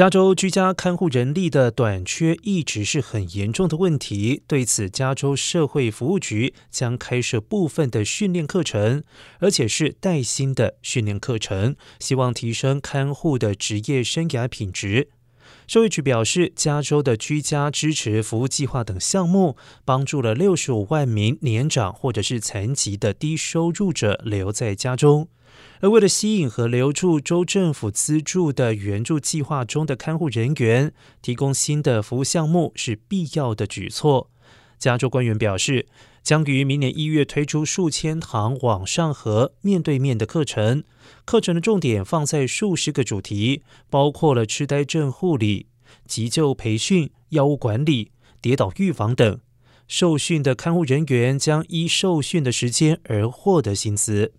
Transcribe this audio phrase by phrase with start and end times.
[0.00, 4.42] 加州居家看护人力的短缺一直是很严重的问题。
[4.46, 9.04] 对此，加州社会服务局将开设部分的训练课程，
[9.40, 15.10] 而且是带薪的训练课程，希望提升看护的职业生涯品质。
[15.70, 25.28] 社会局表示，加州的居家支持服务计划等项目，帮助了六十五万名年长或者是残疾的低收入者留在家中。
[25.78, 34.28] 而为了吸引和留住州政府资助的援助计划中的看护人员，提供新的服务项目是必要的举措。
[34.76, 35.86] 加州官员表示，
[36.22, 40.84] 将于明年一月推出数千堂网上和面对面的课程，
[41.24, 45.66] 课程的重点放在数十个主题，包括了痴呆症护理、
[46.06, 49.40] 急救培训、药物管理、跌倒预防等。
[49.88, 54.32] 受训的看护人员将依受训的时间而获得薪资。